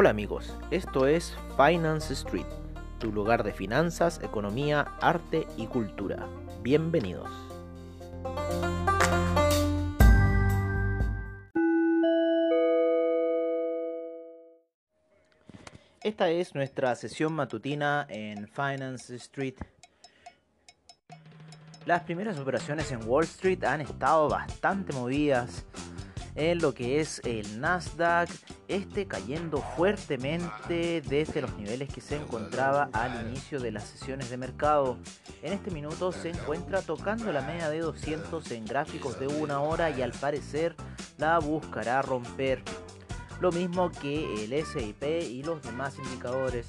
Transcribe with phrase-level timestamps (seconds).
[0.00, 2.46] Hola amigos, esto es Finance Street,
[2.98, 6.26] tu lugar de finanzas, economía, arte y cultura.
[6.62, 7.30] Bienvenidos.
[16.02, 19.56] Esta es nuestra sesión matutina en Finance Street.
[21.84, 25.66] Las primeras operaciones en Wall Street han estado bastante movidas
[26.36, 28.30] en lo que es el Nasdaq,
[28.70, 34.36] este cayendo fuertemente desde los niveles que se encontraba al inicio de las sesiones de
[34.36, 34.96] mercado.
[35.42, 39.90] En este minuto se encuentra tocando la media de 200 en gráficos de una hora
[39.90, 40.76] y al parecer
[41.18, 42.62] la buscará romper.
[43.40, 46.66] Lo mismo que el SIP y los demás indicadores.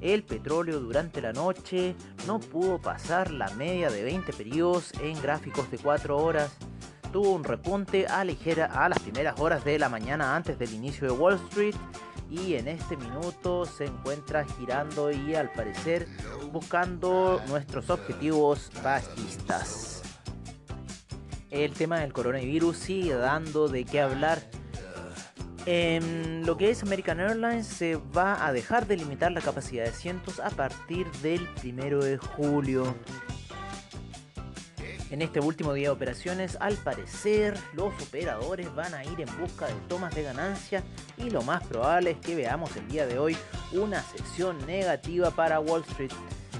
[0.00, 1.94] El petróleo durante la noche
[2.26, 6.56] no pudo pasar la media de 20 periodos en gráficos de 4 horas
[7.16, 11.06] tuvo un repunte a ligera a las primeras horas de la mañana antes del inicio
[11.06, 11.74] de Wall Street
[12.28, 16.06] y en este minuto se encuentra girando y al parecer
[16.52, 20.02] buscando nuestros objetivos bajistas.
[21.50, 24.42] El tema del coronavirus sigue dando de qué hablar.
[25.64, 29.92] En lo que es American Airlines se va a dejar de limitar la capacidad de
[29.92, 32.94] cientos a partir del primero de julio.
[35.16, 39.66] En este último día de operaciones, al parecer, los operadores van a ir en busca
[39.66, 40.84] de tomas de ganancia
[41.16, 43.34] y lo más probable es que veamos el día de hoy
[43.72, 46.12] una sesión negativa para Wall Street.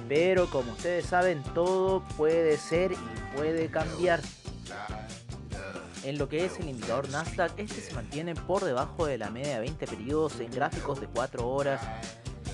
[0.09, 4.23] Pero como ustedes saben, todo puede ser y puede cambiar.
[6.03, 9.57] En lo que es el indicador Nasdaq, este se mantiene por debajo de la media
[9.57, 11.83] de 20 periodos en gráficos de 4 horas.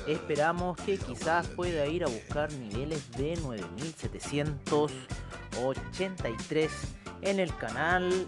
[0.08, 4.90] Esperamos que quizás pueda ir a buscar niveles de 9700
[5.62, 6.70] 83
[7.22, 8.26] en el canal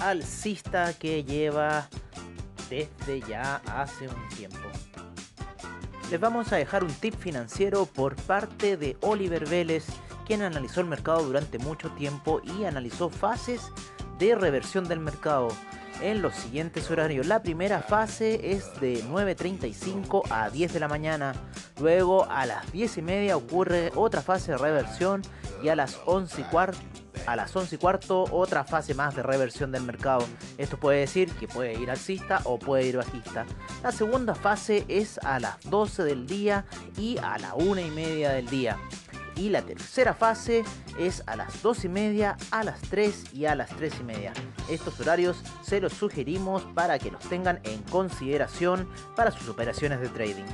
[0.00, 1.88] alcista que lleva
[2.68, 4.58] desde ya hace un tiempo.
[6.10, 9.86] Les vamos a dejar un tip financiero por parte de Oliver Vélez,
[10.26, 13.70] quien analizó el mercado durante mucho tiempo y analizó fases
[14.18, 15.48] de reversión del mercado
[16.00, 17.26] en los siguientes horarios.
[17.26, 21.34] La primera fase es de 9.35 a 10 de la mañana.
[21.80, 25.22] Luego a las 10 y media ocurre otra fase de reversión
[25.62, 26.78] y a las 11 y cuarto
[27.26, 30.26] a las 11 y cuarto otra fase más de reversión del mercado.
[30.58, 33.46] Esto puede decir que puede ir alcista o puede ir bajista.
[33.82, 36.66] La segunda fase es a las 12 del día
[36.98, 38.78] y a la 1 y media del día.
[39.36, 40.64] Y la tercera fase
[40.98, 44.32] es a las 2 y media, a las 3 y a las 3 y media.
[44.68, 50.08] Estos horarios se los sugerimos para que los tengan en consideración para sus operaciones de
[50.08, 50.44] trading.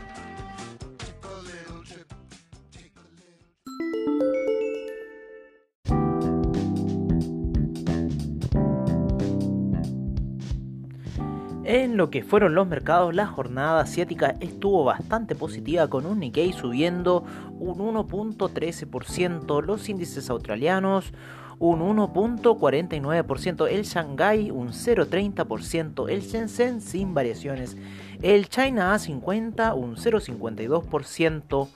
[12.10, 17.24] Que fueron los mercados, la jornada asiática estuvo bastante positiva con un Nikkei subiendo
[17.58, 21.12] un 1.13%, los índices australianos
[21.60, 27.76] un 1.49%, el Shanghai un 0.30%, el Shenzhen sin variaciones,
[28.22, 31.68] el China A50 un 0.52%,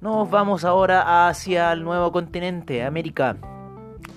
[0.00, 3.36] Nos vamos ahora hacia el nuevo continente, América,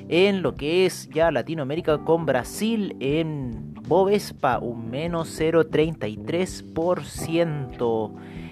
[0.09, 8.11] en lo que es ya Latinoamérica con Brasil en Bovespa un menos 0,33%.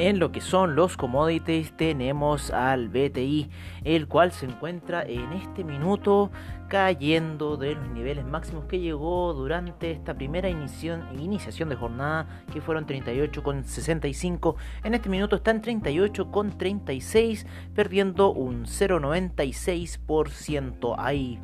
[0.00, 3.50] En lo que son los commodities tenemos al BTI,
[3.84, 6.30] el cual se encuentra en este minuto
[6.68, 12.86] cayendo de los niveles máximos que llegó durante esta primera iniciación de jornada que fueron
[12.86, 14.54] 38,65.
[14.84, 17.44] En este minuto está en 38,36
[17.74, 20.94] perdiendo un 0,96%.
[20.96, 21.38] Hay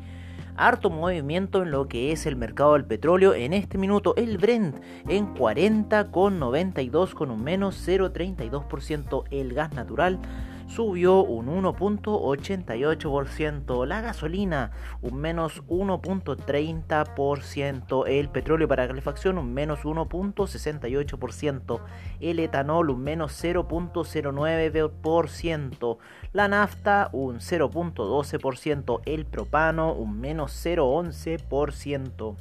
[0.57, 3.33] harto movimiento en lo que es el mercado del petróleo.
[3.33, 4.75] En este minuto el Brent
[5.07, 9.23] en 40,92 con un menos 0,32%.
[9.31, 10.19] El gas natural
[10.67, 14.71] subió un 1.88%, la gasolina
[15.01, 21.79] un menos 1.30%, el petróleo para calefacción un menos 1.68%,
[22.19, 25.97] el etanol un menos 0.09%,
[26.33, 32.35] la nafta un 0.12%, el propano un menos 0.11%,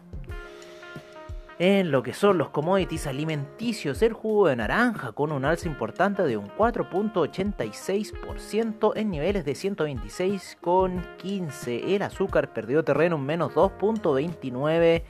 [1.60, 6.24] En lo que son los commodities alimenticios, el jugo de naranja con un alza importante
[6.24, 11.94] de un 4.86% en niveles de 126,15.
[11.94, 15.04] El azúcar perdió terreno un menos 2.29%.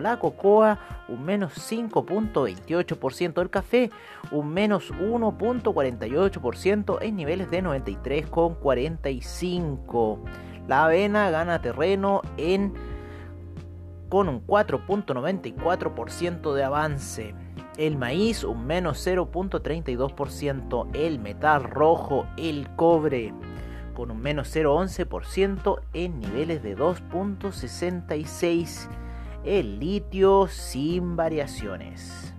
[0.00, 3.40] La cocoa un menos 5.28%.
[3.40, 3.90] El café
[4.30, 10.18] un menos 1.48% en niveles de 93,45.
[10.68, 12.72] La avena gana terreno en
[14.08, 17.34] con un 4.94% de avance.
[17.78, 20.94] El maíz un menos 0.32%.
[20.94, 23.32] El metal rojo, el cobre
[23.92, 28.88] con un menos 0,11% en niveles de 2.66.
[29.44, 32.34] El litio sin variaciones.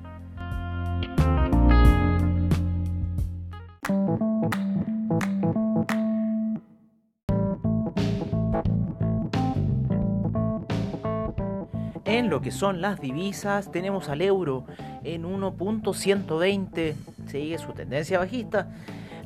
[12.05, 14.65] En lo que son las divisas, tenemos al euro
[15.03, 16.95] en 1.120,
[17.27, 18.69] sigue su tendencia bajista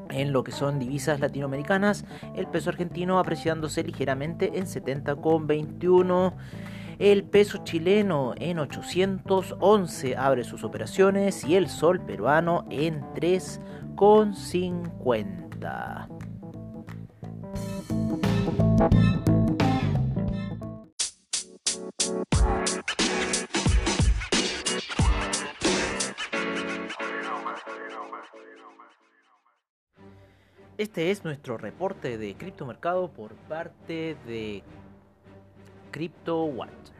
[0.09, 6.33] En lo que son divisas latinoamericanas, el peso argentino apreciándose ligeramente en 70,21
[7.11, 16.07] el peso chileno en 811 abre sus operaciones y el sol peruano en 3,50.
[30.77, 34.63] Este es nuestro reporte de criptomercado por parte de
[35.91, 36.92] CryptoWatt.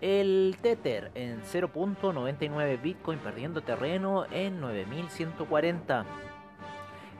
[0.00, 6.06] El Tether en 0.99 Bitcoin perdiendo terreno en 9140.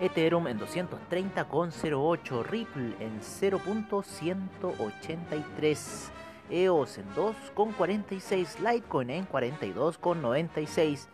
[0.01, 2.43] Ethereum en 230,08.
[2.43, 6.11] Ripple en 0.183.
[6.49, 8.61] EOS en 2,46.
[8.61, 11.07] Litecoin en 42,96.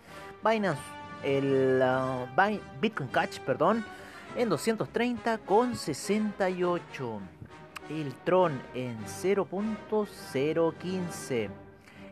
[0.45, 0.81] Binance,
[1.25, 2.29] el uh,
[2.81, 3.85] Bitcoin Cash, perdón,
[4.37, 7.21] en 230,68
[7.91, 11.51] el Tron en 0.015,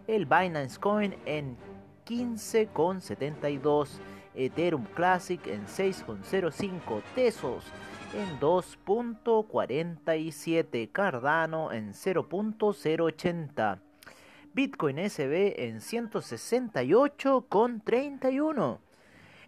[0.06, 1.56] el Binance Coin en
[2.06, 3.98] 15.72,
[4.34, 7.64] Ethereum Classic en 6.05, Tesos
[8.14, 13.78] en 2.47, Cardano en 0.080,
[14.52, 18.78] Bitcoin SB en 168.31,